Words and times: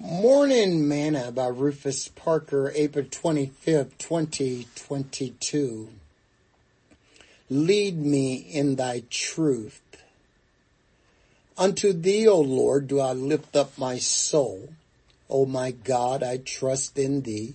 Morning 0.00 0.86
Manna 0.86 1.32
by 1.32 1.48
Rufus 1.48 2.06
Parker, 2.06 2.70
April 2.76 3.04
25th, 3.04 3.98
2022. 3.98 5.88
Lead 7.50 7.98
me 7.98 8.34
in 8.36 8.76
thy 8.76 9.02
truth. 9.10 9.82
Unto 11.56 11.92
thee, 11.92 12.28
O 12.28 12.40
Lord, 12.40 12.86
do 12.86 13.00
I 13.00 13.12
lift 13.12 13.56
up 13.56 13.76
my 13.76 13.98
soul. 13.98 14.68
O 15.28 15.46
my 15.46 15.72
God, 15.72 16.22
I 16.22 16.36
trust 16.36 16.96
in 16.96 17.22
thee. 17.22 17.54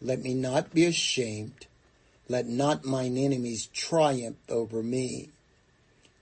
Let 0.00 0.22
me 0.22 0.32
not 0.32 0.72
be 0.72 0.84
ashamed. 0.84 1.66
Let 2.28 2.46
not 2.46 2.84
mine 2.84 3.16
enemies 3.16 3.66
triumph 3.66 4.38
over 4.48 4.80
me. 4.80 5.30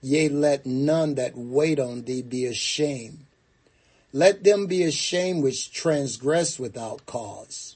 Yea, 0.01 0.29
let 0.29 0.65
none 0.65 1.13
that 1.13 1.37
wait 1.37 1.79
on 1.79 2.05
thee 2.05 2.23
be 2.23 2.47
ashamed. 2.47 3.27
Let 4.15 4.43
them 4.43 4.67
be 4.67 4.83
ashamed 4.83 5.43
which 5.43 5.73
transgress 5.73 6.59
without 6.59 7.05
cause. 7.07 7.75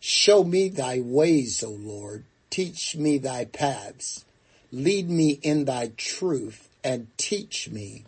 Show 0.00 0.44
me 0.44 0.68
thy 0.68 1.00
ways, 1.00 1.64
O 1.64 1.70
Lord. 1.70 2.24
Teach 2.50 2.94
me 2.96 3.16
thy 3.16 3.46
paths. 3.46 4.26
Lead 4.70 5.08
me 5.08 5.38
in 5.42 5.64
thy 5.64 5.92
truth 5.96 6.68
and 6.84 7.06
teach 7.16 7.70
me, 7.70 8.04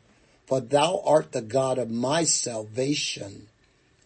for 0.46 0.60
thou 0.60 1.02
art 1.06 1.32
the 1.32 1.40
God 1.40 1.78
of 1.78 1.90
my 1.90 2.24
salvation. 2.24 3.48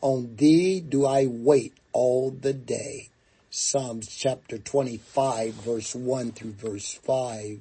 On 0.00 0.36
thee 0.36 0.78
do 0.78 1.04
I 1.04 1.26
wait 1.26 1.72
all 1.92 2.30
the 2.30 2.52
day. 2.52 3.08
Psalms 3.50 4.14
chapter 4.14 4.58
25 4.58 5.54
verse 5.54 5.94
1 5.96 6.32
through 6.32 6.52
verse 6.52 6.94
5. 6.94 7.58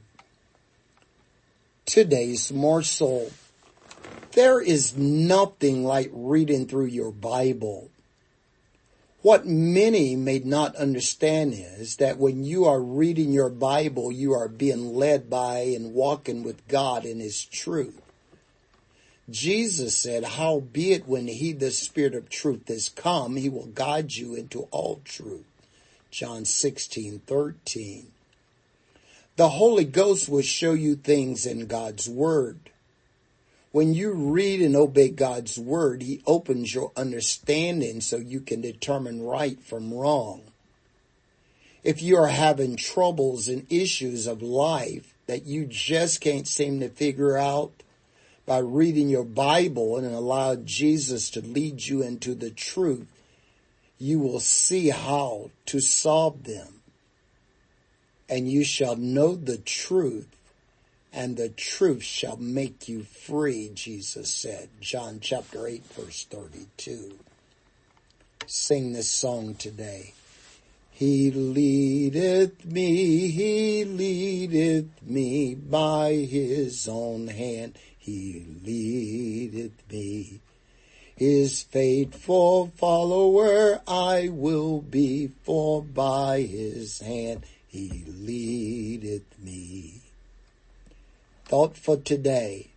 Today's 1.86 2.52
morsel 2.52 3.32
there 4.38 4.62
is 4.62 4.96
nothing 4.96 5.84
like 5.84 6.12
reading 6.14 6.68
through 6.68 6.86
your 6.86 7.12
Bible. 7.12 7.90
What 9.24 9.48
many 9.48 10.16
may 10.16 10.38
not 10.38 10.76
understand 10.76 11.56
is 11.56 11.96
that 11.96 12.20
when 12.20 12.44
you 12.44 12.66
are 12.66 12.80
reading 12.80 13.32
your 13.32 13.50
Bible, 13.50 14.12
you 14.12 14.34
are 14.34 14.48
being 14.48 14.94
led 14.94 15.28
by 15.28 15.62
and 15.76 15.96
walking 15.96 16.44
with 16.44 16.68
God 16.68 17.04
in 17.04 17.20
His 17.20 17.44
truth. 17.46 18.00
Jesus 19.28 19.98
said, 19.98 20.24
howbeit 20.24 21.08
when 21.08 21.28
he, 21.28 21.52
the 21.52 21.72
spirit 21.72 22.14
of 22.14 22.30
truth 22.30 22.70
is 22.70 22.90
come, 22.90 23.38
he 23.38 23.50
will 23.50 23.66
guide 23.66 24.14
you 24.14 24.36
into 24.36 24.68
all 24.70 25.02
truth. 25.04 25.48
John 26.12 26.46
16, 26.46 27.22
13. 27.26 28.12
The 29.36 29.50
Holy 29.50 29.84
Ghost 29.84 30.30
will 30.30 30.44
show 30.44 30.74
you 30.74 30.96
things 30.96 31.48
in 31.48 31.66
God's 31.66 32.08
word. 32.08 32.70
When 33.78 33.94
you 33.94 34.14
read 34.14 34.60
and 34.64 34.76
obey 34.76 35.10
God's 35.10 35.60
word, 35.60 36.02
he 36.02 36.24
opens 36.26 36.74
your 36.74 36.92
understanding 36.98 38.02
so 38.02 38.18
you 38.18 38.40
can 38.40 38.60
determine 38.60 39.22
right 39.22 39.62
from 39.62 39.94
wrong. 39.94 40.42
If 41.84 42.02
you 42.02 42.18
are 42.18 42.30
having 42.30 42.76
troubles 42.76 43.48
and 43.48 43.72
issues 43.72 44.26
of 44.26 44.42
life 44.42 45.14
that 45.28 45.46
you 45.46 45.68
just 45.68 46.22
can't 46.22 46.48
seem 46.48 46.80
to 46.80 46.90
figure 46.90 47.38
out 47.38 47.72
by 48.48 48.58
reading 48.58 49.10
your 49.10 49.24
Bible 49.24 49.96
and 49.98 50.08
allow 50.08 50.56
Jesus 50.56 51.30
to 51.30 51.42
lead 51.42 51.86
you 51.86 52.02
into 52.02 52.34
the 52.34 52.50
truth, 52.50 53.06
you 54.00 54.18
will 54.18 54.40
see 54.40 54.90
how 54.90 55.52
to 55.68 55.80
solve 55.82 56.46
them. 56.46 56.82
And 58.28 58.52
you 58.52 58.64
shall 58.64 58.96
know 58.96 59.36
the 59.36 59.60
truth 59.60 60.36
and 61.18 61.36
the 61.36 61.50
truth 61.50 62.04
shall 62.04 62.38
make 62.38 62.88
you 62.88 63.02
free, 63.02 63.72
Jesus 63.74 64.30
said. 64.30 64.70
John 64.80 65.18
chapter 65.20 65.66
8 65.66 65.84
verse 65.86 66.26
32. 66.26 67.18
Sing 68.46 68.94
this 68.94 69.10
song 69.10 69.56
today. 69.56 70.14
He 70.92 71.32
leadeth 71.32 72.64
me, 72.64 73.30
he 73.30 73.84
leadeth 73.84 75.02
me 75.02 75.56
by 75.56 76.14
his 76.14 76.88
own 76.88 77.30
hand. 77.30 77.80
He 77.98 78.46
leadeth 78.64 79.92
me. 79.92 80.40
His 81.16 81.64
faithful 81.64 82.68
follower 82.78 83.82
I 83.88 84.30
will 84.30 84.82
be, 84.82 85.32
for 85.42 85.82
by 85.82 86.42
his 86.42 87.00
hand 87.00 87.44
he 87.68 88.04
leadeth 88.08 89.40
me 89.40 90.04
thought 91.48 91.78
for 91.78 91.98
today, 91.98 92.68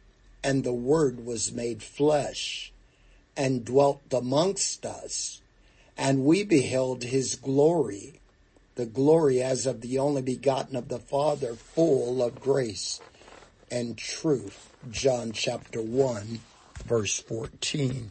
and 0.44 0.62
the 0.62 0.72
word 0.72 1.26
was 1.26 1.53
made 1.53 1.82
flesh 1.82 2.72
and 3.36 3.64
dwelt 3.64 4.03
amongst 4.12 4.86
us, 4.86 5.41
and 5.97 6.25
we 6.25 6.44
beheld 6.44 7.03
his 7.03 7.34
glory, 7.34 8.20
the 8.76 8.86
glory 8.86 9.42
as 9.42 9.66
of 9.66 9.80
the 9.80 9.98
only 9.98 10.22
begotten 10.22 10.76
of 10.76 10.88
the 10.88 10.98
Father, 10.98 11.54
full 11.54 12.22
of 12.22 12.41
grace 12.41 13.00
and 13.70 13.98
truth. 13.98 14.72
John 14.91 15.32
chapter 15.32 15.82
1 15.82 16.41
verse 16.86 17.19
14. 17.20 18.10